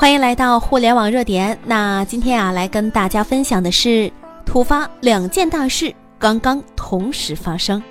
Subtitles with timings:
[0.00, 1.58] 欢迎来到互联网热点。
[1.62, 4.10] 那今天啊，来跟大家分享的是
[4.46, 7.82] 突发两件大事刚刚同时发生，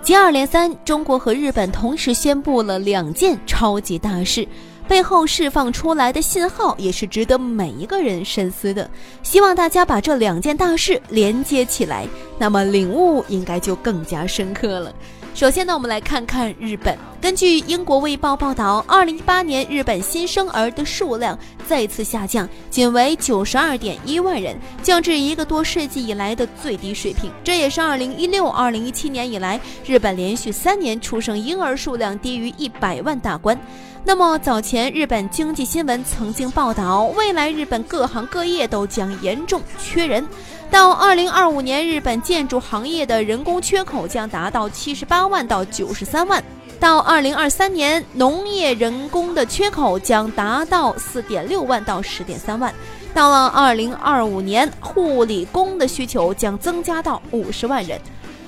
[0.00, 4.46] 接二连三，中国和日本同时宣布了两件超级大事，
[4.86, 8.88] 背后释放出来的信号也是值得每一个人深思的。
[9.24, 12.06] 希望大家把这两件大事连接起来，
[12.38, 14.94] 那么领悟应该就更加深刻了。
[15.32, 16.96] 首先呢，我们来看看日本。
[17.20, 27.30] 根据英国《卫报》报道，二零一八年日本新生儿的数量再次下降，仅为九十二点一万人，降至一个多世纪以来的最低水平。
[27.42, 33.58] 这也是二零一六、二零一七年以来日本连续三年出生婴儿数量低于一百万大关。
[34.02, 40.26] 那么早前日本经济新闻曾经报道，未来日本各行各业都将严重缺人。
[40.70, 46.40] 到二零二五年，日本建筑行业的人工缺口将达到七十八万到九十三万；
[46.78, 52.70] 到二零二三年，农业人工的缺口将达到四点六万到十点三万；
[53.12, 58.00] 到了二零二五年，护理工的需求将增加到五十万人。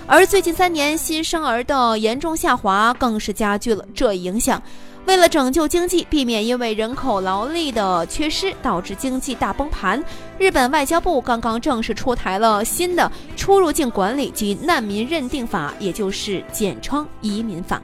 [0.06, 4.62] 而最近三年新生儿的严重下滑，更是加剧了这一影响。
[5.05, 10.03] 为了拯救经济，避免因为人口劳力的缺失导致经济大崩盘，
[10.39, 17.83] 日本外交部刚刚正式出台了新的出入境管理及难民认定法，也就是简称移民法。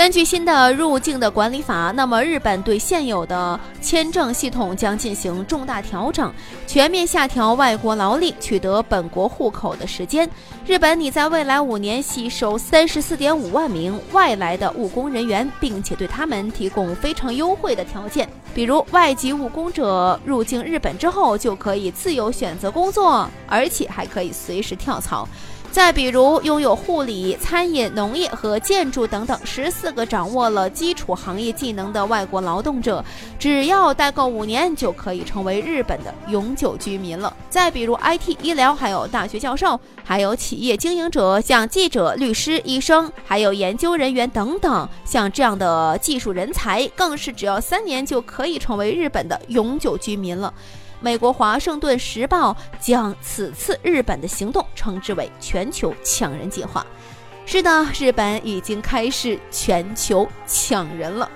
[0.00, 6.32] 根据新的入境的管理法，那么日本对现有的签证系统将进行重大调整，
[6.66, 10.26] 全面下调外国劳力取得本国户口的时间。
[10.66, 25.28] 日本拟在未来五年吸收三十四点五万名外来的务工人员，并且对他们提供非常优惠的条件，比如外籍务工者入境日本之后就可以自由选择工作，而且还可以随时跳槽。
[25.70, 33.04] 再比如，拥有护理、餐饮、农业和建筑等等十四个掌握了基础行业技能的外国劳动者，
[33.38, 37.32] 只要待够五年，就可以成为日本的永久居民了。
[37.48, 50.52] 再比如，IT、医疗，还有大学教授，还有企业经营者，像记者、律师、医生，还有研究人员等等，像这样的技术人才，更是只要三年就可以成为日本的永久居民了。
[51.00, 56.84] 美国《华盛顿时报》将此次日本的行动称之为“全球抢人计划”。
[57.46, 61.28] 是的，日本已经开始全球抢人了。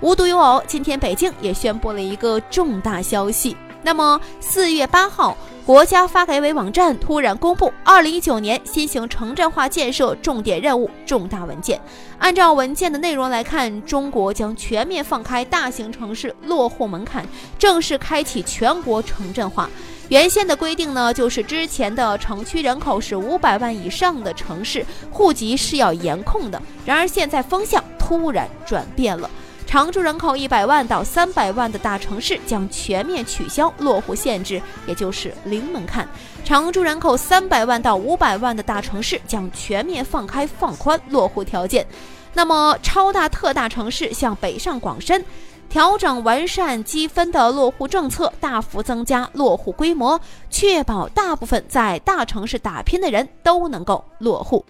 [0.00, 3.56] 无独有偶，今天北京也宣布了一个重大消息。
[3.82, 5.36] 那么，四月八号。
[5.64, 11.80] 国家发改委网站突然公布二零一九年新型城镇化建设重点任务重大文件。
[12.18, 17.24] 按照文件的内容来看，中国将全面放开大型城市落户门槛，
[17.60, 19.70] 正式开启全国城镇化。
[20.08, 26.60] 原先的规定呢，就是之前的城区人口是五百万以上的城市，户籍是要严控的。
[26.84, 29.30] 然而现在风向突然转变了。
[29.72, 36.04] 常住人口一百万到三百万的大城市将全面取消落户限制，也就是零门槛；
[36.44, 41.86] 常住人口三百万到五百万的大城市将全面放开放宽落户条件。
[42.34, 45.24] 那么，超大、特大城市像北上广深，
[45.70, 54.62] 调整完善积分的落户政策，大幅增加落户规模，确保大部分在大城市打拼的人都能够落户。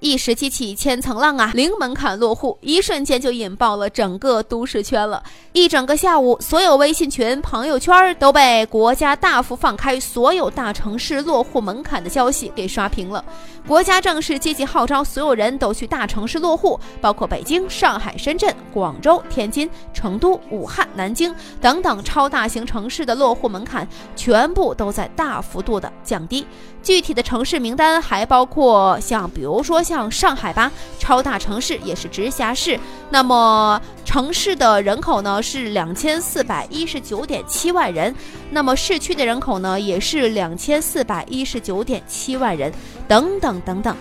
[0.00, 1.50] 一时激起千层浪啊！
[1.54, 5.22] 零门槛落户，一瞬间就引爆了整个都市圈了。
[5.52, 13.22] 一整个下午，所有微信群、朋友圈都被国家大幅放开所有大城市落户门槛的消息给刷屏了。
[13.66, 23.86] 国家正式积极号召所有人都去大城市落户，包括北京、上海、深圳、广州、天津、成都、武汉、南京等等超大型城市的落户门槛，
[24.16, 26.46] 全部都在大幅度的降低。
[26.82, 30.70] 具体的城市名单还包括像，比如说像上海吧，
[31.00, 32.78] 超大城市也是直辖市。
[33.10, 38.14] 那么城市的人口呢是两千四百一十九点七万人，
[38.50, 42.72] 那么市区的人口呢也是两千四百一十九点七万人，
[43.08, 43.96] 等等等等。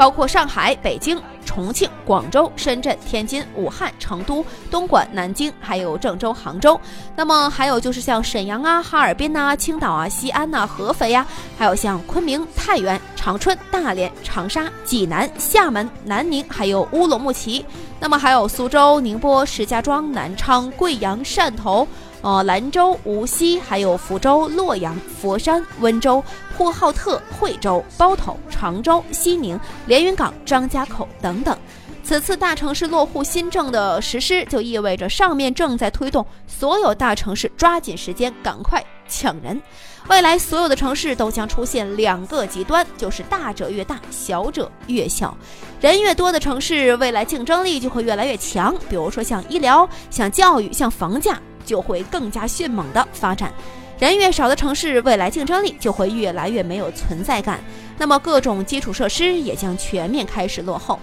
[0.00, 6.80] 包括上海、北京、重庆、广州、深圳、天津、武汉、成都、东莞、南京，还有郑州、杭州。
[7.14, 11.26] 那么还有就是像沈阳啊、哈尔滨呐、青岛啊、西安呐、合肥呀，
[11.58, 17.62] 还有像昆明、太原、长春、大连、长沙、济南、厦门、南宁，还有乌鲁木齐。
[18.00, 21.86] 那么还有苏州、宁波、石家庄、南昌、贵阳、汕头。
[22.22, 26.22] 呃，兰州、无锡，还有福州、洛阳、佛山、温州、
[26.54, 31.56] 呼和浩特、惠州、包头、常州、西宁、连云港、张家口等等。
[32.02, 39.60] 此次大城市落户新政的实施，就意味着上面正在推动所有大城市抓紧时间，赶快抢人。
[40.08, 45.36] 未来所有的城市都将出现两个极端，就是大者越大，小者越小。
[45.78, 48.74] 人越多的城市，未来竞争力就会越来越强。
[48.88, 53.52] 比如说像医疗、像教育、像房价，就会更加迅猛的发展。
[53.98, 57.60] 人越少的城市，未来竞争力就会越来越没有存在感。
[57.98, 60.98] 那么各种基础设施也将全面开始落后，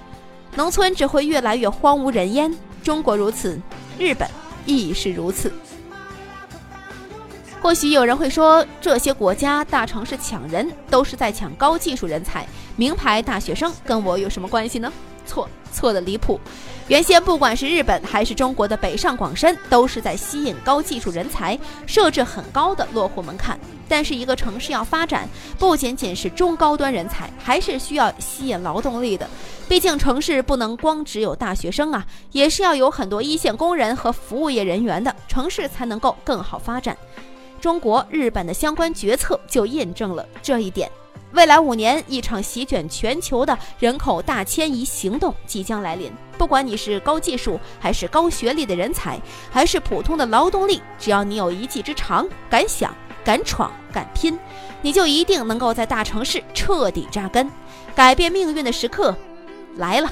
[0.56, 2.51] 农村只会越来越荒无人烟。
[2.81, 3.59] 中国如此，
[4.00, 4.27] 日本
[4.65, 5.54] 亦是如此。
[7.67, 12.47] 或许有人会说，这些国家大城市抢人，都是在抢高技术人才、
[12.77, 14.89] 名牌大学生，跟我有什么关系呢？
[15.25, 16.39] 错，错的离谱。
[16.87, 23.59] 原先不管是日本还是中国的北上广深，都是在吸引高技术人才，设置很高的落户门槛。
[23.85, 25.27] 但是一个城市要发展，
[25.59, 29.29] 不仅仅是中高端人才，还是需要吸引劳动力的。
[29.67, 36.95] 毕竟城市不能光只有大学生啊，也是要有很多一线工人和服务业人员的，城市才能够更好发展。
[37.59, 40.89] 中国、日本的相关决策就印证了这一点。
[41.33, 46.12] 未来五年，一场席卷全球的人口大迁移行动即将来临。
[46.38, 49.19] 不管你是高技术还是高学历的人才，
[49.51, 52.95] 还是普通的劳动力，只要你有一技之长，敢想、
[53.25, 54.39] 敢闯、敢拼，
[54.81, 57.51] 你就一定能够在大城市彻底扎根。
[57.94, 59.15] 改变命运的时刻
[59.75, 60.12] 来了。